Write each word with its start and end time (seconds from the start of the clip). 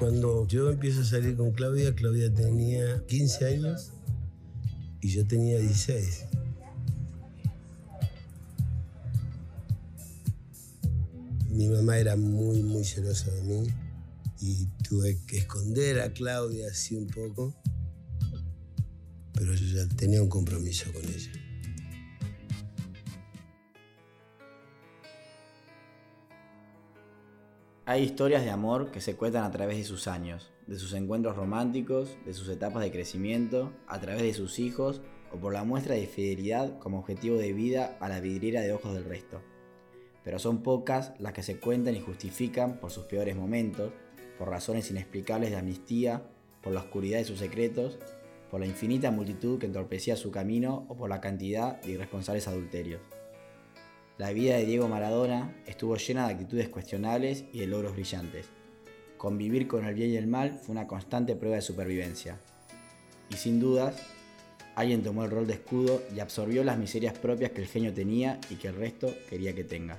Cuando 0.00 0.46
yo 0.46 0.70
empiezo 0.70 1.02
a 1.02 1.04
salir 1.04 1.36
con 1.36 1.50
Claudia, 1.50 1.94
Claudia 1.94 2.32
tenía 2.32 3.04
15 3.06 3.44
años 3.44 3.90
y 5.02 5.10
yo 5.10 5.26
tenía 5.26 5.58
16. 5.58 6.24
Mi 11.50 11.68
mamá 11.68 11.98
era 11.98 12.16
muy, 12.16 12.62
muy 12.62 12.82
celosa 12.82 13.30
de 13.30 13.42
mí 13.42 13.66
y 14.40 14.68
tuve 14.88 15.18
que 15.26 15.36
esconder 15.36 16.00
a 16.00 16.14
Claudia 16.14 16.68
así 16.70 16.96
un 16.96 17.06
poco, 17.06 17.54
pero 19.34 19.52
yo 19.54 19.66
ya 19.66 19.96
tenía 19.96 20.22
un 20.22 20.30
compromiso 20.30 20.90
con 20.94 21.04
ella. 21.04 21.39
Hay 27.90 28.04
historias 28.04 28.44
de 28.44 28.50
amor 28.50 28.92
que 28.92 29.00
se 29.00 29.16
cuentan 29.16 29.42
a 29.42 29.50
través 29.50 29.76
de 29.76 29.82
sus 29.82 30.06
años, 30.06 30.52
de 30.68 30.78
sus 30.78 30.92
encuentros 30.92 31.34
románticos, 31.34 32.16
de 32.24 32.34
sus 32.34 32.48
etapas 32.48 32.84
de 32.84 32.92
crecimiento, 32.92 33.72
a 33.88 33.98
través 33.98 34.22
de 34.22 34.32
sus 34.32 34.60
hijos 34.60 35.00
o 35.32 35.38
por 35.38 35.52
la 35.52 35.64
muestra 35.64 35.96
de 35.96 36.06
fidelidad 36.06 36.78
como 36.78 37.00
objetivo 37.00 37.36
de 37.36 37.52
vida 37.52 37.96
a 37.98 38.08
la 38.08 38.20
vidriera 38.20 38.60
de 38.60 38.72
ojos 38.72 38.94
del 38.94 39.06
resto. 39.06 39.42
Pero 40.22 40.38
son 40.38 40.62
pocas 40.62 41.14
las 41.18 41.32
que 41.32 41.42
se 41.42 41.58
cuentan 41.58 41.96
y 41.96 42.00
justifican 42.00 42.78
por 42.78 42.92
sus 42.92 43.06
peores 43.06 43.34
momentos, 43.34 43.92
por 44.38 44.50
razones 44.50 44.88
inexplicables 44.92 45.50
de 45.50 45.56
amnistía, 45.56 46.22
por 46.62 46.72
la 46.72 46.82
oscuridad 46.82 47.18
de 47.18 47.24
sus 47.24 47.40
secretos, 47.40 47.98
por 48.52 48.60
la 48.60 48.66
infinita 48.66 49.10
multitud 49.10 49.58
que 49.58 49.66
entorpecía 49.66 50.14
su 50.14 50.30
camino 50.30 50.86
o 50.88 50.96
por 50.96 51.10
la 51.10 51.20
cantidad 51.20 51.82
de 51.82 51.90
irresponsables 51.90 52.46
adulterios. 52.46 53.00
La 54.20 54.34
vida 54.34 54.58
de 54.58 54.66
Diego 54.66 54.86
Maradona 54.86 55.50
estuvo 55.66 55.96
llena 55.96 56.26
de 56.26 56.34
actitudes 56.34 56.68
cuestionables 56.68 57.46
y 57.54 57.60
de 57.60 57.66
logros 57.66 57.94
brillantes. 57.94 58.44
Convivir 59.16 59.66
con 59.66 59.86
el 59.86 59.94
bien 59.94 60.10
y 60.10 60.16
el 60.16 60.26
mal 60.26 60.60
fue 60.62 60.72
una 60.72 60.86
constante 60.86 61.36
prueba 61.36 61.56
de 61.56 61.62
supervivencia. 61.62 62.38
Y 63.30 63.36
sin 63.36 63.58
dudas, 63.58 63.96
alguien 64.76 65.02
tomó 65.02 65.24
el 65.24 65.30
rol 65.30 65.46
de 65.46 65.54
escudo 65.54 66.02
y 66.14 66.20
absorbió 66.20 66.62
las 66.64 66.76
miserias 66.76 67.16
propias 67.16 67.52
que 67.52 67.62
el 67.62 67.66
genio 67.66 67.94
tenía 67.94 68.38
y 68.50 68.56
que 68.56 68.68
el 68.68 68.74
resto 68.74 69.10
quería 69.30 69.54
que 69.54 69.64
tenga. 69.64 69.98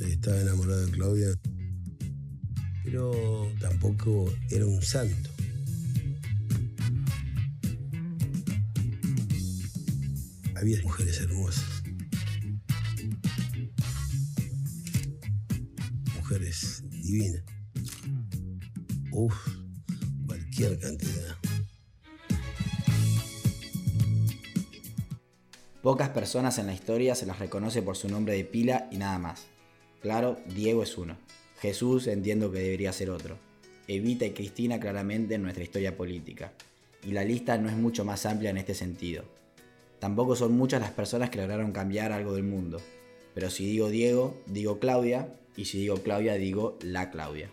Estaba 0.00 0.40
enamorado 0.40 0.86
de 0.86 0.90
Claudia, 0.90 1.28
pero 2.82 3.12
tampoco 3.60 4.24
era 4.50 4.66
un 4.66 4.82
santo. 4.82 5.33
Mujeres 10.64 11.20
hermosas. 11.20 11.82
Mujeres 16.16 16.82
divinas. 16.88 17.42
Uf, 19.12 19.34
cualquier 20.26 20.78
cantidad. 20.78 21.36
Pocas 25.82 26.08
personas 26.08 26.56
en 26.58 26.66
la 26.66 26.72
historia 26.72 27.14
se 27.14 27.26
las 27.26 27.38
reconoce 27.38 27.82
por 27.82 27.96
su 27.96 28.08
nombre 28.08 28.34
de 28.34 28.44
pila 28.44 28.88
y 28.90 28.96
nada 28.96 29.18
más. 29.18 29.46
Claro, 30.00 30.38
Diego 30.46 30.82
es 30.82 30.96
uno. 30.96 31.18
Jesús 31.60 32.06
entiendo 32.06 32.50
que 32.50 32.60
debería 32.60 32.92
ser 32.94 33.10
otro. 33.10 33.38
Evita 33.86 34.24
y 34.24 34.32
Cristina 34.32 34.80
claramente 34.80 35.34
en 35.34 35.42
nuestra 35.42 35.62
historia 35.62 35.94
política. 35.94 36.54
Y 37.02 37.12
la 37.12 37.22
lista 37.22 37.58
no 37.58 37.68
es 37.68 37.76
mucho 37.76 38.06
más 38.06 38.24
amplia 38.24 38.48
en 38.48 38.56
este 38.56 38.74
sentido. 38.74 39.43
Tampoco 40.04 40.36
son 40.36 40.52
muchas 40.52 40.82
las 40.82 40.90
personas 40.90 41.30
que 41.30 41.38
lograron 41.38 41.72
cambiar 41.72 42.12
algo 42.12 42.34
del 42.34 42.42
mundo. 42.42 42.78
Pero 43.32 43.48
si 43.48 43.64
digo 43.64 43.88
Diego, 43.88 44.36
digo 44.44 44.78
Claudia, 44.78 45.34
y 45.56 45.64
si 45.64 45.78
digo 45.78 45.96
Claudia, 46.02 46.34
digo 46.34 46.78
la 46.82 47.10
Claudia. 47.10 47.48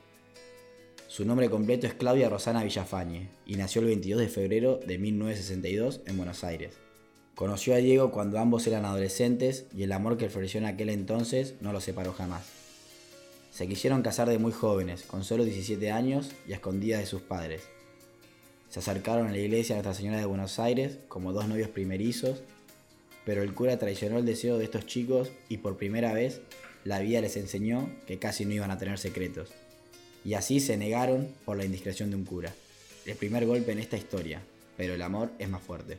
Su 1.08 1.24
nombre 1.24 1.50
completo 1.50 1.88
es 1.88 1.94
Claudia 1.94 2.28
Rosana 2.28 2.66
Villafañe 2.66 3.30
y 3.46 3.56
nació 3.56 3.80
el 3.80 3.88
22 3.88 4.20
de 4.20 4.28
febrero 4.28 4.82
de 4.86 4.98
1962 4.98 6.02
en 6.06 6.18
Buenos 6.18 6.44
Aires. 6.44 6.74
Conoció 7.36 7.74
a 7.74 7.78
Diego 7.78 8.12
cuando 8.12 8.38
ambos 8.38 8.68
eran 8.68 8.84
adolescentes 8.84 9.68
y 9.74 9.84
el 9.84 9.94
amor 9.94 10.18
que 10.18 10.28
floreció 10.28 10.58
en 10.58 10.66
aquel 10.66 10.90
entonces 10.90 11.56
no 11.62 11.72
los 11.72 11.86
separó 11.86 12.12
jamás. 12.12 12.48
Se 13.50 13.66
quisieron 13.66 14.02
casar 14.02 14.28
de 14.28 14.40
muy 14.40 14.52
jóvenes, 14.52 15.04
con 15.04 15.24
solo 15.24 15.46
17 15.46 15.90
años 15.90 16.32
y 16.46 16.52
a 16.52 16.56
escondidas 16.56 17.00
de 17.00 17.06
sus 17.06 17.22
padres, 17.22 17.62
se 18.72 18.80
acercaron 18.80 19.28
a 19.28 19.32
la 19.32 19.38
iglesia 19.38 19.76
de 19.76 19.84
Nuestra 19.84 20.00
Señora 20.00 20.20
de 20.20 20.26
Buenos 20.26 20.58
Aires 20.58 21.00
como 21.10 21.34
dos 21.34 21.46
novios 21.46 21.68
primerizos, 21.68 22.42
pero 23.26 23.44
el 23.44 23.54
cura 23.54 23.78
traicionó 23.78 24.18
el 24.18 24.26
deseo 24.26 24.58
de 24.58 24.64
estos 24.64 24.86
chicos 24.86 25.30
y 25.50 25.58
por 25.58 25.76
primera 25.76 26.14
vez 26.14 26.40
la 26.86 27.00
vida 27.00 27.20
les 27.20 27.36
enseñó 27.36 27.90
que 28.08 28.18
casi 28.18 28.46
no 28.46 28.54
iban 28.54 28.72
a 28.72 28.78
tener 28.78 28.98
secretos. 28.98 29.50
Y 30.24 30.36
así 30.36 30.62
se 30.62 30.78
negaron 30.78 31.28
por 31.44 31.58
la 31.58 31.66
indiscreción 31.66 32.12
de 32.12 32.16
un 32.16 32.24
cura. 32.24 32.56
El 33.06 33.18
primer 33.18 33.46
golpe 33.46 33.74
en 33.74 33.80
esta 33.80 33.98
historia, 33.98 34.42
pero 34.78 34.94
el 34.94 35.02
amor 35.02 35.32
es 35.38 35.50
más 35.50 35.62
fuerte. 35.62 35.98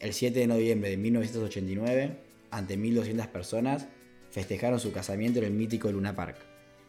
El 0.00 0.14
7 0.14 0.36
de 0.36 0.46
noviembre 0.48 0.90
de 0.90 0.96
1989, 0.96 2.16
ante 2.50 2.76
1200 2.76 3.28
personas, 3.28 3.86
festejaron 4.32 4.80
su 4.80 4.90
casamiento 4.90 5.38
en 5.38 5.44
el 5.44 5.52
mítico 5.52 5.92
Luna 5.92 6.16
Park. 6.16 6.38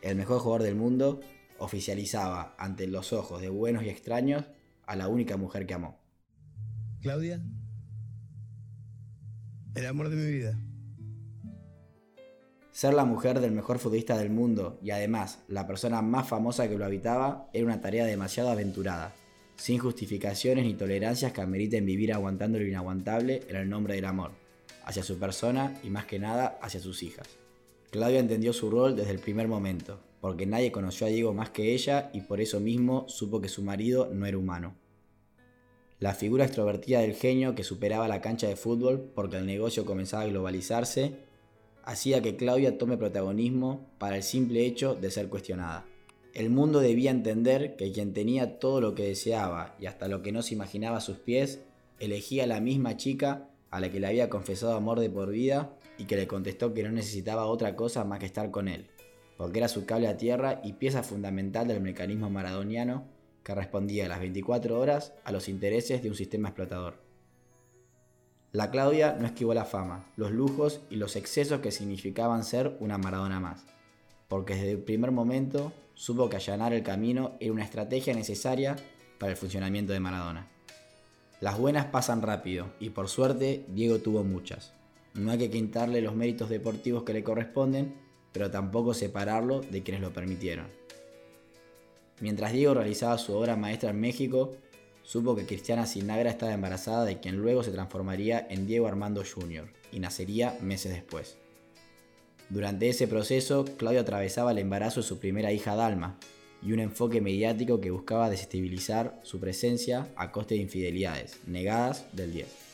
El 0.01 0.16
mejor 0.16 0.40
jugador 0.40 0.63
del 0.63 0.74
mundo 0.74 1.22
oficializaba 1.62 2.56
ante 2.58 2.88
los 2.88 3.14
ojos 3.14 3.42
de 3.42 3.50
buenos 3.50 3.84
y 3.84 3.90
extraños 3.90 4.46
a 4.86 4.96
la 4.96 5.08
única 5.08 5.38
mujer 5.38 5.66
que 5.66 5.76
amó. 5.76 5.98
Claudia, 7.02 7.42
el 9.76 9.86
amor 9.86 10.10
de 10.10 10.16
mi 10.16 10.32
vida. 10.32 10.60
Ser 12.72 12.94
la 12.94 13.06
mujer 13.06 13.40
del 13.40 13.52
mejor 13.52 13.80
futbolista 13.80 14.18
del 14.18 14.30
mundo 14.30 14.80
y 14.82 14.92
además 14.92 15.40
la 15.48 15.68
persona 15.68 16.02
más 16.02 16.28
famosa 16.28 16.68
que 16.68 16.78
lo 16.78 16.86
habitaba 16.86 17.50
era 17.54 17.66
una 17.66 17.80
tarea 17.82 18.06
demasiado 18.06 18.50
aventurada, 18.50 19.14
sin 19.56 19.78
justificaciones 19.78 20.66
ni 20.66 20.74
tolerancias 20.74 21.32
que 21.32 21.42
ameriten 21.42 21.86
vivir 21.86 22.12
aguantando 22.14 22.60
lo 22.60 22.66
inaguantable 22.66 23.44
en 23.48 23.56
el 23.56 23.70
nombre 23.70 23.96
del 23.96 24.06
amor, 24.06 24.32
hacia 24.84 25.04
su 25.04 25.20
persona 25.20 25.80
y 25.84 25.90
más 25.90 26.06
que 26.06 26.20
nada 26.20 26.58
hacia 26.62 26.80
sus 26.80 27.04
hijas. 27.04 27.28
Claudia 27.92 28.20
entendió 28.20 28.52
su 28.54 28.72
rol 28.72 28.96
desde 28.96 29.12
el 29.12 29.20
primer 29.20 29.48
momento, 29.48 30.00
porque 30.22 30.46
nadie 30.46 30.72
conoció 30.72 31.08
a 31.08 31.09
Diego 31.09 31.34
más 31.34 31.50
que 31.50 31.74
ella 31.74 32.12
y 32.14 32.22
por 32.22 32.40
eso 32.40 32.59
mismo 32.59 33.06
supo 33.09 33.42
que 33.42 33.50
su 33.50 33.64
marido 33.64 34.09
no 34.14 34.28
era 34.28 34.38
humano. 34.38 34.76
La 36.00 36.14
figura 36.14 36.46
extrovertida 36.46 37.02
del 37.02 37.16
genio 37.16 37.56
que 37.56 37.64
superaba 37.64 38.08
la 38.08 38.22
cancha 38.22 38.48
de 38.48 38.56
fútbol 38.56 39.12
porque 39.14 39.38
el 39.38 39.46
negocio 39.46 39.84
comenzaba 39.84 40.24
a 40.24 40.28
globalizarse, 40.28 41.16
hacía 41.84 42.22
que 42.22 42.36
Claudia 42.36 42.78
tome 42.78 42.98
protagonismo 42.98 43.88
para 43.98 44.16
el 44.16 44.24
simple 44.24 44.66
hecho 44.66 44.96
de 44.96 45.12
ser 45.12 45.28
cuestionada. 45.28 45.86
El 46.34 46.50
mundo 46.50 46.80
debía 46.80 47.12
entender 47.12 47.76
que 47.76 47.92
quien 47.92 48.14
tenía 48.14 48.60
todo 48.60 48.80
lo 48.80 48.96
que 48.96 49.04
deseaba 49.04 49.76
y 49.80 49.88
hasta 49.88 50.08
lo 50.08 50.22
que 50.22 50.31
no 50.31 50.44
se 50.44 50.54
imaginaba 50.54 50.98
a 50.98 51.02
sus 51.02 51.18
pies, 51.18 51.60
elegía 52.00 52.46
a 52.46 52.48
la 52.48 52.62
misma 52.62 52.96
chica 52.96 53.50
a 53.70 53.80
la 53.80 53.92
que 53.92 54.00
le 54.00 54.08
había 54.08 54.30
confesado 54.30 54.76
amor 54.76 55.00
de 55.00 55.10
por 55.10 55.31
vida 55.31 55.76
y 55.98 56.06
que 56.06 56.16
le 56.16 56.28
contestó 56.28 56.74
que 56.74 56.84
no 56.84 56.92
necesitaba 56.92 57.46
otra 57.46 57.76
cosa 57.76 58.06
más 58.06 58.20
que 58.20 58.26
estar 58.26 58.50
con 58.52 58.68
él 58.68 58.91
porque 59.41 59.57
era 59.57 59.68
su 59.68 59.88
cable 59.88 60.07
a 60.07 60.18
tierra 60.18 60.62
y 60.63 60.74
pieza 60.74 61.02
fundamental 61.02 61.68
del 61.68 61.81
mecanismo 61.81 62.29
maradoniano 62.29 63.06
que 63.44 63.56
respondía 63.56 64.06
a 64.06 64.07
las 64.07 64.19
24 64.19 64.79
horas 64.79 65.13
a 65.24 65.31
los 65.31 65.50
intereses 65.50 66.03
de 66.03 66.09
un 66.09 66.16
sistema 66.16 66.50
explotador. 66.50 67.02
La 68.51 68.69
Claudia 68.69 69.18
no 69.19 69.25
esquivó 69.25 69.56
la 69.56 69.66
fama, 69.66 70.06
los 70.16 70.30
lujos 70.30 70.81
y 70.91 70.97
los 70.97 71.16
excesos 71.16 71.59
que 71.59 71.72
significaban 71.72 72.44
ser 72.44 72.78
una 72.80 73.00
Maradona 73.00 73.40
más, 73.40 73.66
porque 74.28 74.53
desde 74.53 74.74
el 74.74 74.84
primer 74.84 75.09
momento 75.09 75.74
supo 75.96 76.30
que 76.30 76.35
allanar 76.35 76.72
el 76.74 76.84
camino 76.84 77.31
era 77.40 77.51
una 77.51 77.63
estrategia 77.63 78.13
necesaria 78.13 78.75
para 79.18 79.31
el 79.31 79.40
funcionamiento 79.40 79.91
de 79.91 80.01
Maradona. 80.01 80.50
Las 81.40 81.57
buenas 81.57 81.88
pasan 81.88 82.22
rápido 82.22 82.68
y 82.80 82.91
por 82.91 83.09
suerte 83.09 83.66
Diego 83.69 83.97
tuvo 83.97 84.24
muchas. 84.24 84.72
No 85.16 85.31
hay 85.31 85.40
que 85.40 85.50
quitarle 85.50 86.00
los 86.01 86.13
méritos 86.13 86.47
deportivos 86.47 87.01
que 87.01 87.13
le 87.13 87.24
corresponden, 87.24 88.11
pero 88.31 88.52
tampoco 88.52 88.94
separarlo 88.94 89.62
de 89.62 89.83
quienes 89.83 90.01
lo 90.01 90.13
permitieron. 90.13 90.68
Mientras 92.19 92.54
Diego 92.54 92.74
realizaba 92.74 93.18
su 93.18 93.33
obra 93.33 93.56
maestra 93.56 93.89
en 93.89 94.00
México, 94.00 94.54
supo 95.04 95.36
que 95.36 95.45
Cristiana 95.45 95.86
Sinagra 95.86 96.30
estaba 96.30 96.54
embarazada 96.54 97.04
de 97.04 97.19
quien 97.19 97.38
luego 97.38 97.63
se 97.63 97.72
transformaría 97.72 98.45
en 98.50 98.68
Diego 98.68 98.88
Armando 98.88 99.24
Jr. 99.24 99.68
y 99.92 100.00
nacería 100.00 100.57
meses 100.62 100.94
después. 100.94 101.38
Durante 102.50 102.89
ese 102.89 103.07
proceso, 103.07 103.66
Claudio 103.78 104.01
atravesaba 104.01 104.51
el 104.51 104.60
embarazo 104.60 105.01
de 105.01 105.07
su 105.07 105.19
primera 105.19 105.51
hija 105.51 105.75
Dalma 105.75 106.19
y 106.62 106.74
un 106.74 106.80
enfoque 106.80 107.22
mediático 107.22 107.81
que 107.81 107.92
buscaba 107.92 108.30
desestabilizar 108.30 109.19
su 109.24 109.39
presencia 109.39 110.07
a 110.16 110.31
coste 110.31 110.56
de 110.56 110.62
infidelidades, 110.62 111.39
negadas 111.48 112.06
del 112.13 112.33
10. 112.33 112.70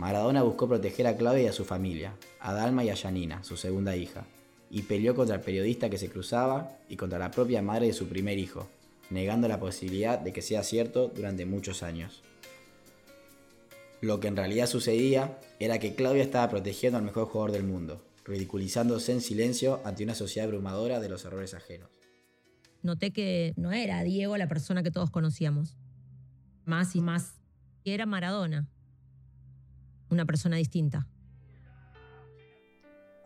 Maradona 0.00 0.42
buscó 0.42 0.66
proteger 0.66 1.06
a 1.06 1.14
Claudia 1.14 1.42
y 1.42 1.46
a 1.48 1.52
su 1.52 1.66
familia, 1.66 2.14
a 2.40 2.54
Dalma 2.54 2.82
y 2.82 2.88
a 2.88 2.96
Janina, 2.96 3.44
su 3.44 3.58
segunda 3.58 3.96
hija, 3.96 4.24
y 4.70 4.84
peleó 4.84 5.14
contra 5.14 5.36
el 5.36 5.42
periodista 5.42 5.90
que 5.90 5.98
se 5.98 6.08
cruzaba 6.08 6.78
y 6.88 6.96
contra 6.96 7.18
la 7.18 7.30
propia 7.30 7.60
madre 7.60 7.88
de 7.88 7.92
su 7.92 8.08
primer 8.08 8.38
hijo, 8.38 8.66
negando 9.10 9.46
la 9.46 9.60
posibilidad 9.60 10.18
de 10.18 10.32
que 10.32 10.40
sea 10.40 10.62
cierto 10.62 11.08
durante 11.08 11.44
muchos 11.44 11.82
años. 11.82 12.22
Lo 14.00 14.20
que 14.20 14.28
en 14.28 14.36
realidad 14.36 14.68
sucedía 14.68 15.38
era 15.58 15.78
que 15.78 15.94
Claudia 15.94 16.22
estaba 16.22 16.48
protegiendo 16.48 16.96
al 16.96 17.04
mejor 17.04 17.26
jugador 17.26 17.52
del 17.52 17.64
mundo, 17.64 18.02
ridiculizándose 18.24 19.12
en 19.12 19.20
silencio 19.20 19.82
ante 19.84 20.02
una 20.02 20.14
sociedad 20.14 20.46
abrumadora 20.46 20.98
de 20.98 21.10
los 21.10 21.26
errores 21.26 21.52
ajenos. 21.52 21.90
Noté 22.82 23.12
que 23.12 23.52
no 23.58 23.70
era 23.70 24.02
Diego 24.02 24.38
la 24.38 24.48
persona 24.48 24.82
que 24.82 24.90
todos 24.90 25.10
conocíamos. 25.10 25.76
Más 26.64 26.96
y 26.96 27.02
más, 27.02 27.34
era 27.84 28.06
Maradona. 28.06 28.66
Una 30.10 30.26
persona 30.26 30.56
distinta. 30.56 31.06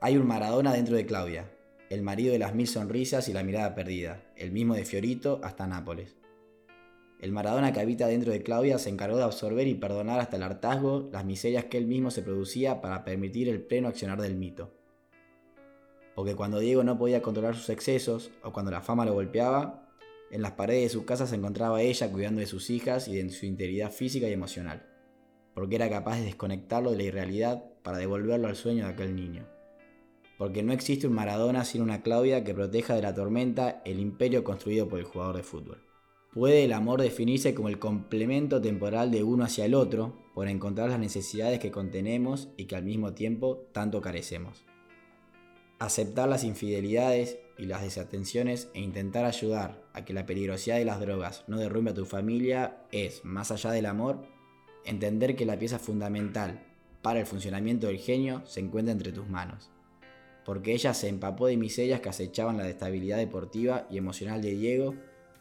Hay 0.02 0.18
un 0.18 0.26
Maradona 0.26 0.74
dentro 0.74 0.96
de 0.96 1.06
Claudia, 1.06 1.50
el 1.88 2.02
marido 2.02 2.32
de 2.32 2.38
las 2.38 2.54
mil 2.54 2.68
sonrisas 2.68 3.26
y 3.28 3.32
la 3.32 3.42
mirada 3.42 3.74
perdida, 3.74 4.22
el 4.36 4.52
mismo 4.52 4.74
de 4.74 4.84
Fiorito 4.84 5.40
hasta 5.42 5.66
Nápoles. 5.66 6.16
El 7.20 7.32
Maradona 7.32 7.72
que 7.72 7.80
habita 7.80 8.06
dentro 8.06 8.32
de 8.32 8.42
Claudia 8.42 8.78
se 8.78 8.90
encargó 8.90 9.16
de 9.16 9.22
absorber 9.22 9.66
y 9.66 9.74
perdonar 9.74 10.20
hasta 10.20 10.36
el 10.36 10.42
hartazgo 10.42 11.08
las 11.10 11.24
miserias 11.24 11.64
que 11.64 11.78
él 11.78 11.86
mismo 11.86 12.10
se 12.10 12.20
producía 12.20 12.82
para 12.82 13.02
permitir 13.02 13.48
el 13.48 13.62
pleno 13.62 13.88
accionar 13.88 14.20
del 14.20 14.34
mito. 14.34 14.74
Porque 16.14 16.36
cuando 16.36 16.58
Diego 16.58 16.84
no 16.84 16.98
podía 16.98 17.22
controlar 17.22 17.56
sus 17.56 17.70
excesos 17.70 18.30
o 18.42 18.52
cuando 18.52 18.70
la 18.70 18.82
fama 18.82 19.06
lo 19.06 19.14
golpeaba, 19.14 19.88
en 20.30 20.42
las 20.42 20.52
paredes 20.52 20.82
de 20.82 20.88
su 20.98 21.06
casa 21.06 21.26
se 21.26 21.36
encontraba 21.36 21.80
ella 21.80 22.12
cuidando 22.12 22.40
de 22.40 22.46
sus 22.46 22.68
hijas 22.68 23.08
y 23.08 23.16
de 23.16 23.30
su 23.30 23.46
integridad 23.46 23.90
física 23.90 24.28
y 24.28 24.32
emocional, 24.32 24.86
porque 25.54 25.76
era 25.76 25.88
capaz 25.88 26.18
de 26.18 26.24
desconectarlo 26.24 26.90
de 26.90 26.96
la 26.96 27.02
irrealidad 27.04 27.64
para 27.82 27.98
devolverlo 27.98 28.48
al 28.48 28.56
sueño 28.56 28.84
de 28.84 28.92
aquel 28.92 29.14
niño. 29.14 29.46
Porque 30.36 30.62
no 30.62 30.72
existe 30.72 31.06
un 31.06 31.14
Maradona 31.14 31.64
sin 31.64 31.82
una 31.82 32.02
Claudia 32.02 32.42
que 32.42 32.54
proteja 32.54 32.94
de 32.94 33.02
la 33.02 33.14
tormenta 33.14 33.82
el 33.84 34.00
imperio 34.00 34.42
construido 34.42 34.88
por 34.88 34.98
el 34.98 35.04
jugador 35.04 35.36
de 35.36 35.42
fútbol. 35.44 35.78
Puede 36.32 36.64
el 36.64 36.72
amor 36.72 37.00
definirse 37.00 37.54
como 37.54 37.68
el 37.68 37.78
complemento 37.78 38.60
temporal 38.60 39.12
de 39.12 39.22
uno 39.22 39.44
hacia 39.44 39.66
el 39.66 39.74
otro 39.74 40.18
por 40.34 40.48
encontrar 40.48 40.90
las 40.90 40.98
necesidades 40.98 41.60
que 41.60 41.70
contenemos 41.70 42.48
y 42.56 42.64
que 42.64 42.74
al 42.74 42.82
mismo 42.82 43.12
tiempo 43.14 43.68
tanto 43.70 44.00
carecemos. 44.00 44.64
Aceptar 45.78 46.28
las 46.28 46.42
infidelidades 46.42 47.38
y 47.56 47.66
las 47.66 47.82
desatenciones 47.82 48.68
e 48.74 48.80
intentar 48.80 49.24
ayudar 49.24 49.84
a 49.92 50.04
que 50.04 50.12
la 50.12 50.26
peligrosidad 50.26 50.76
de 50.76 50.84
las 50.84 50.98
drogas 50.98 51.44
no 51.46 51.58
derrumbe 51.58 51.92
a 51.92 51.94
tu 51.94 52.04
familia 52.04 52.78
es, 52.90 53.24
más 53.24 53.52
allá 53.52 53.70
del 53.70 53.86
amor, 53.86 54.26
entender 54.84 55.36
que 55.36 55.46
la 55.46 55.58
pieza 55.58 55.78
fundamental 55.78 56.60
para 57.02 57.20
el 57.20 57.26
funcionamiento 57.26 57.86
del 57.86 57.98
genio 57.98 58.42
se 58.46 58.60
encuentra 58.60 58.92
entre 58.92 59.12
tus 59.12 59.28
manos. 59.28 59.70
Porque 60.44 60.72
ella 60.72 60.94
se 60.94 61.08
empapó 61.08 61.46
de 61.46 61.56
miserias 61.56 62.00
que 62.00 62.08
acechaban 62.08 62.56
la 62.56 62.68
estabilidad 62.68 63.18
deportiva 63.18 63.86
y 63.90 63.98
emocional 63.98 64.42
de 64.42 64.54
Diego 64.54 64.94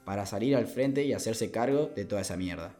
para 0.05 0.25
salir 0.25 0.55
al 0.55 0.67
frente 0.67 1.03
y 1.05 1.13
hacerse 1.13 1.51
cargo 1.51 1.91
de 1.95 2.05
toda 2.05 2.21
esa 2.21 2.37
mierda. 2.37 2.75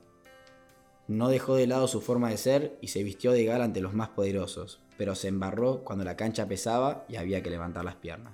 No 1.07 1.29
dejó 1.29 1.55
de 1.55 1.67
lado 1.67 1.87
su 1.87 2.01
forma 2.01 2.29
de 2.29 2.37
ser 2.37 2.77
y 2.81 2.87
se 2.87 3.03
vistió 3.03 3.31
de 3.31 3.43
gala 3.45 3.65
ante 3.65 3.81
los 3.81 3.93
más 3.93 4.09
poderosos, 4.09 4.79
pero 4.97 5.15
se 5.15 5.27
embarró 5.27 5.83
cuando 5.83 6.05
la 6.05 6.15
cancha 6.15 6.47
pesaba 6.47 7.05
y 7.09 7.17
había 7.17 7.43
que 7.43 7.49
levantar 7.49 7.83
las 7.83 7.95
piernas. 7.95 8.33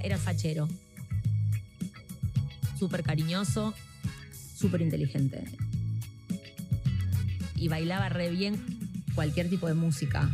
Era 0.00 0.18
fachero. 0.18 0.68
Súper 2.78 3.02
cariñoso, 3.02 3.74
súper 4.56 4.82
inteligente. 4.82 5.44
Y 7.58 7.68
bailaba 7.68 8.08
re 8.08 8.30
bien 8.30 8.56
cualquier 9.14 9.48
tipo 9.50 9.66
de 9.66 9.74
música. 9.74 10.30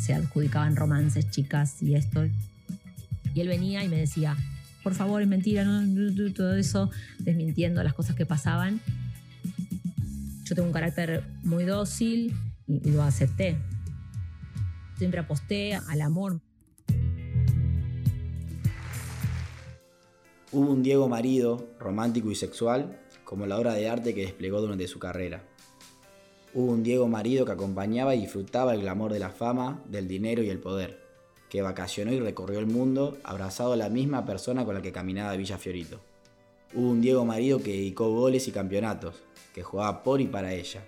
Se 0.00 0.14
adjudicaban 0.14 0.74
romances, 0.74 1.30
chicas 1.30 1.82
y 1.82 1.94
esto. 1.94 2.26
Y 3.34 3.40
él 3.40 3.48
venía 3.48 3.84
y 3.84 3.88
me 3.88 3.96
decía, 3.96 4.36
por 4.82 4.94
favor, 4.94 5.20
es 5.20 5.28
mentira, 5.28 5.64
¿no? 5.64 6.32
todo 6.32 6.56
eso, 6.56 6.90
desmintiendo 7.18 7.82
las 7.82 7.92
cosas 7.92 8.16
que 8.16 8.24
pasaban. 8.24 8.80
Yo 10.44 10.54
tengo 10.54 10.66
un 10.66 10.72
carácter 10.72 11.24
muy 11.42 11.64
dócil 11.64 12.34
y, 12.66 12.88
y 12.88 12.92
lo 12.92 13.02
acepté. 13.02 13.58
Siempre 14.96 15.20
aposté 15.20 15.74
al 15.74 16.00
amor. 16.00 16.40
Hubo 20.52 20.70
un 20.70 20.82
Diego 20.82 21.08
marido, 21.08 21.68
romántico 21.78 22.30
y 22.30 22.34
sexual, 22.34 23.00
como 23.24 23.46
la 23.46 23.58
obra 23.58 23.74
de 23.74 23.88
arte 23.88 24.14
que 24.14 24.22
desplegó 24.22 24.60
durante 24.60 24.88
su 24.88 24.98
carrera. 24.98 25.44
Hubo 26.54 26.72
un 26.72 26.82
Diego 26.82 27.08
marido 27.08 27.44
que 27.44 27.52
acompañaba 27.52 28.14
y 28.14 28.20
disfrutaba 28.22 28.74
el 28.74 28.80
glamour 28.80 29.12
de 29.12 29.18
la 29.18 29.30
fama, 29.30 29.82
del 29.86 30.08
dinero 30.08 30.42
y 30.42 30.48
el 30.48 30.58
poder 30.58 31.08
que 31.48 31.62
vacacionó 31.62 32.12
y 32.12 32.20
recorrió 32.20 32.58
el 32.58 32.66
mundo 32.66 33.18
abrazado 33.24 33.72
a 33.72 33.76
la 33.76 33.88
misma 33.88 34.24
persona 34.24 34.64
con 34.64 34.74
la 34.74 34.82
que 34.82 34.92
caminaba 34.92 35.36
Villa 35.36 35.58
Fiorito. 35.58 36.00
Hubo 36.74 36.90
un 36.90 37.00
Diego 37.00 37.24
marido 37.24 37.58
que 37.62 37.72
dedicó 37.72 38.10
goles 38.10 38.46
y 38.48 38.52
campeonatos, 38.52 39.22
que 39.54 39.62
jugaba 39.62 40.02
por 40.02 40.20
y 40.20 40.26
para 40.26 40.52
ella. 40.52 40.86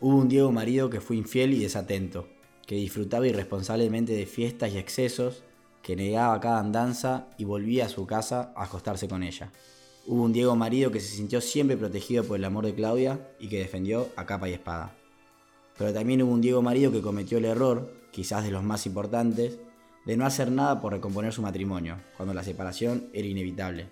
Hubo 0.00 0.16
un 0.16 0.28
Diego 0.28 0.50
marido 0.50 0.90
que 0.90 1.00
fue 1.00 1.16
infiel 1.16 1.54
y 1.54 1.60
desatento, 1.60 2.26
que 2.66 2.74
disfrutaba 2.74 3.28
irresponsablemente 3.28 4.12
de 4.12 4.26
fiestas 4.26 4.72
y 4.72 4.78
excesos, 4.78 5.44
que 5.82 5.96
negaba 5.96 6.40
cada 6.40 6.60
andanza 6.60 7.28
y 7.38 7.44
volvía 7.44 7.86
a 7.86 7.88
su 7.88 8.06
casa 8.06 8.52
a 8.54 8.64
acostarse 8.64 9.08
con 9.08 9.22
ella. 9.22 9.50
Hubo 10.06 10.24
un 10.24 10.32
Diego 10.32 10.56
marido 10.56 10.90
que 10.90 11.00
se 11.00 11.14
sintió 11.16 11.40
siempre 11.40 11.76
protegido 11.76 12.24
por 12.24 12.36
el 12.36 12.44
amor 12.44 12.66
de 12.66 12.74
Claudia 12.74 13.28
y 13.38 13.48
que 13.48 13.58
defendió 13.58 14.08
a 14.16 14.26
capa 14.26 14.48
y 14.48 14.52
espada. 14.52 14.94
Pero 15.78 15.92
también 15.92 16.22
hubo 16.22 16.32
un 16.32 16.40
Diego 16.40 16.62
marido 16.62 16.92
que 16.92 17.00
cometió 17.00 17.38
el 17.38 17.44
error, 17.44 17.92
quizás 18.10 18.44
de 18.44 18.50
los 18.50 18.62
más 18.62 18.86
importantes, 18.86 19.58
de 20.06 20.16
no 20.16 20.26
hacer 20.26 20.50
nada 20.50 20.80
por 20.80 20.92
recomponer 20.92 21.32
su 21.32 21.42
matrimonio, 21.42 21.98
cuando 22.16 22.34
la 22.34 22.42
separación 22.42 23.08
era 23.12 23.28
inevitable. 23.28 23.88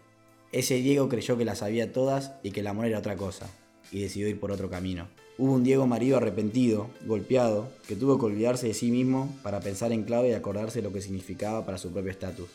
Ese 0.50 0.76
Diego 0.76 1.08
creyó 1.08 1.36
que 1.36 1.44
las 1.44 1.58
sabía 1.58 1.92
todas 1.92 2.32
y 2.42 2.50
que 2.50 2.60
el 2.60 2.66
amor 2.66 2.86
era 2.86 2.98
otra 2.98 3.16
cosa, 3.16 3.48
y 3.92 4.00
decidió 4.00 4.28
ir 4.28 4.40
por 4.40 4.50
otro 4.50 4.70
camino. 4.70 5.08
Hubo 5.38 5.52
un 5.52 5.62
Diego 5.62 5.86
marido 5.86 6.16
arrepentido, 6.16 6.90
golpeado, 7.02 7.72
que 7.86 7.94
tuvo 7.94 8.18
que 8.18 8.26
olvidarse 8.26 8.66
de 8.66 8.74
sí 8.74 8.90
mismo 8.90 9.38
para 9.44 9.60
pensar 9.60 9.92
en 9.92 10.02
Claudia 10.02 10.32
y 10.32 10.34
acordarse 10.34 10.82
lo 10.82 10.92
que 10.92 11.00
significaba 11.00 11.64
para 11.64 11.78
su 11.78 11.92
propio 11.92 12.10
estatus, 12.10 12.48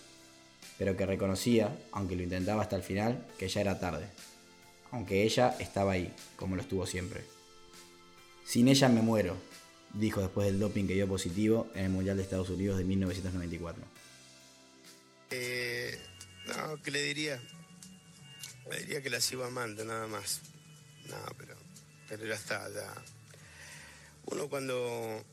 pero 0.78 0.98
que 0.98 1.06
reconocía, 1.06 1.74
aunque 1.94 2.18
lo 2.18 2.24
intentaba 2.24 2.62
hasta 2.62 2.76
el 2.76 2.84
final, 2.84 3.26
que 3.40 3.48
ya 3.48 3.62
era 3.62 3.80
tarde, 3.80 4.08
aunque 4.92 5.24
ella 5.24 5.56
estaba 5.60 5.94
ahí, 5.94 6.14
como 6.36 6.58
lo 6.58 6.62
estuvo 6.62 6.86
siempre. 6.86 7.24
Sin 8.46 8.68
ella 8.68 8.90
me 8.90 9.02
muero, 9.02 9.38
dijo 9.94 10.20
después 10.20 10.48
del 10.48 10.60
doping 10.60 10.86
que 10.86 10.96
dio 10.96 11.08
positivo 11.08 11.70
en 11.76 11.86
el 11.86 11.90
Mundial 11.90 12.18
de 12.18 12.24
Estados 12.24 12.50
Unidos 12.50 12.78
de 12.78 12.84
1994. 12.84 13.82
Eh, 15.32 15.98
no, 16.48 16.82
¿qué 16.84 16.92
le 16.92 17.02
diría? 17.02 17.42
Le 18.70 18.80
diría 18.80 19.02
que 19.02 19.10
la 19.10 19.22
sigo 19.22 19.46
amando, 19.46 19.86
nada 19.86 20.06
más. 20.08 20.42
No, 21.08 21.16
pero, 21.38 21.56
pero 22.08 22.26
ya 22.26 22.36
está, 22.36 22.70
ya. 22.70 22.94
Uno 24.26 24.48
cuando 24.48 25.24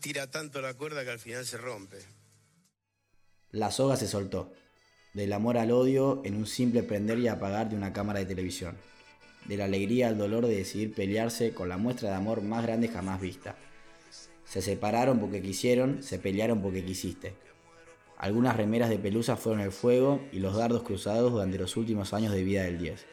tira 0.00 0.30
tanto 0.30 0.60
la 0.60 0.74
cuerda 0.74 1.04
que 1.04 1.10
al 1.10 1.18
final 1.18 1.44
se 1.44 1.56
rompe. 1.56 1.98
La 3.50 3.70
soga 3.70 3.96
se 3.96 4.08
soltó, 4.08 4.52
del 5.14 5.32
amor 5.32 5.58
al 5.58 5.70
odio 5.70 6.20
en 6.24 6.36
un 6.36 6.46
simple 6.46 6.82
prender 6.82 7.18
y 7.18 7.28
apagar 7.28 7.70
de 7.70 7.76
una 7.76 7.92
cámara 7.92 8.18
de 8.18 8.26
televisión 8.26 8.76
de 9.48 9.56
la 9.56 9.64
alegría 9.64 10.08
al 10.08 10.18
dolor 10.18 10.46
de 10.46 10.56
decidir 10.56 10.94
pelearse 10.94 11.52
con 11.52 11.68
la 11.68 11.78
muestra 11.78 12.10
de 12.10 12.16
amor 12.16 12.42
más 12.42 12.62
grande 12.62 12.88
jamás 12.88 13.20
vista. 13.20 13.56
Se 14.44 14.62
separaron 14.62 15.18
porque 15.18 15.42
quisieron, 15.42 16.02
se 16.02 16.18
pelearon 16.18 16.62
porque 16.62 16.84
quisiste. 16.84 17.34
Algunas 18.18 18.56
remeras 18.56 18.90
de 18.90 18.98
pelusa 18.98 19.36
fueron 19.36 19.60
el 19.60 19.72
fuego 19.72 20.20
y 20.32 20.40
los 20.40 20.56
dardos 20.56 20.82
cruzados 20.82 21.32
durante 21.32 21.58
los 21.58 21.76
últimos 21.76 22.12
años 22.12 22.32
de 22.32 22.44
vida 22.44 22.64
del 22.64 22.78
10. 22.78 23.06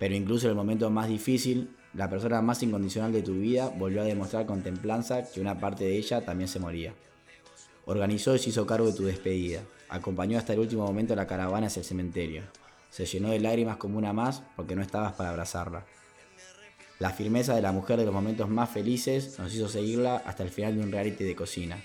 Pero 0.00 0.16
incluso 0.16 0.46
en 0.46 0.50
el 0.50 0.56
momento 0.56 0.90
más 0.90 1.06
difícil, 1.06 1.70
la 1.94 2.10
persona 2.10 2.42
más 2.42 2.60
incondicional 2.64 3.12
de 3.12 3.22
tu 3.22 3.34
vida 3.34 3.72
volvió 3.78 4.00
a 4.00 4.04
demostrar 4.04 4.46
con 4.46 4.64
templanza 4.64 5.30
que 5.30 5.40
una 5.40 5.60
parte 5.60 5.84
de 5.84 5.96
ella 5.96 6.24
también 6.24 6.48
se 6.48 6.58
moría. 6.58 6.92
Organizó 7.84 8.34
y 8.34 8.40
se 8.40 8.50
hizo 8.50 8.66
cargo 8.66 8.88
de 8.88 8.94
tu 8.96 9.04
despedida. 9.04 9.60
Acompañó 9.88 10.38
hasta 10.38 10.54
el 10.54 10.58
último 10.58 10.84
momento 10.84 11.14
la 11.14 11.28
caravana 11.28 11.68
hacia 11.68 11.80
el 11.80 11.86
cementerio 11.86 12.42
se 12.90 13.06
llenó 13.06 13.30
de 13.30 13.40
lágrimas 13.40 13.76
como 13.76 13.98
una 13.98 14.12
más 14.12 14.42
porque 14.56 14.76
no 14.76 14.82
estabas 14.82 15.14
para 15.14 15.30
abrazarla. 15.30 15.84
La 16.98 17.10
firmeza 17.10 17.54
de 17.54 17.62
la 17.62 17.72
mujer 17.72 17.98
de 17.98 18.04
los 18.04 18.12
momentos 18.12 18.48
más 18.50 18.68
felices 18.68 19.38
nos 19.38 19.54
hizo 19.54 19.68
seguirla 19.68 20.16
hasta 20.16 20.42
el 20.42 20.50
final 20.50 20.76
de 20.76 20.82
un 20.82 20.92
reality 20.92 21.24
de 21.24 21.36
cocina, 21.36 21.82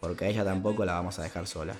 porque 0.00 0.26
a 0.26 0.28
ella 0.28 0.44
tampoco 0.44 0.84
la 0.84 0.94
vamos 0.94 1.18
a 1.18 1.22
dejar 1.22 1.46
sola. 1.46 1.74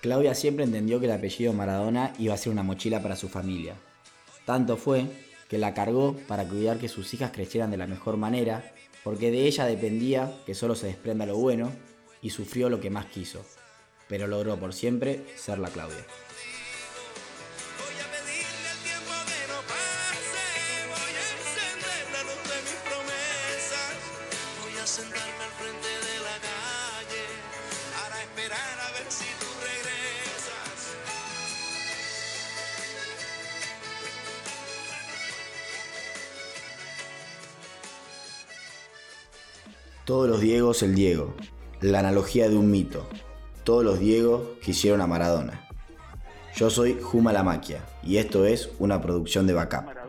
Claudia 0.00 0.34
siempre 0.34 0.64
entendió 0.64 0.98
que 0.98 1.06
el 1.06 1.12
apellido 1.12 1.52
Maradona 1.52 2.14
iba 2.18 2.32
a 2.32 2.38
ser 2.38 2.52
una 2.52 2.62
mochila 2.62 3.02
para 3.02 3.16
su 3.16 3.28
familia. 3.28 3.74
Tanto 4.44 4.76
fue 4.76 5.06
que 5.48 5.58
la 5.58 5.74
cargó 5.74 6.16
para 6.28 6.46
cuidar 6.46 6.78
que 6.78 6.88
sus 6.88 7.12
hijas 7.14 7.32
crecieran 7.32 7.70
de 7.70 7.76
la 7.76 7.86
mejor 7.86 8.16
manera, 8.16 8.72
porque 9.02 9.30
de 9.30 9.46
ella 9.46 9.64
dependía 9.64 10.32
que 10.46 10.54
solo 10.54 10.74
se 10.74 10.86
desprenda 10.86 11.26
lo 11.26 11.36
bueno 11.36 11.72
y 12.22 12.30
sufrió 12.30 12.68
lo 12.68 12.80
que 12.80 12.90
más 12.90 13.06
quiso, 13.06 13.44
pero 14.08 14.26
logró 14.26 14.56
por 14.58 14.72
siempre 14.72 15.24
ser 15.36 15.58
la 15.58 15.70
Claudia. 15.70 16.04
Todos 40.10 40.28
los 40.28 40.40
Diegos 40.40 40.82
el 40.82 40.96
Diego. 40.96 41.36
La 41.80 42.00
analogía 42.00 42.48
de 42.48 42.56
un 42.56 42.68
mito. 42.68 43.06
Todos 43.62 43.84
los 43.84 44.00
Diegos 44.00 44.42
quisieron 44.60 45.00
a 45.02 45.06
Maradona. 45.06 45.68
Yo 46.56 46.68
soy 46.68 46.98
Juma 47.00 47.32
La 47.32 47.44
Maquia 47.44 47.84
y 48.02 48.16
esto 48.16 48.44
es 48.44 48.70
una 48.80 49.00
producción 49.00 49.46
de 49.46 49.52
Backup. 49.52 49.99